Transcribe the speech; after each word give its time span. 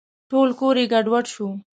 ټول 0.29 0.49
کور 0.59 0.75
یې 0.81 0.85
ګډوډ 0.93 1.25
شو. 1.33 1.47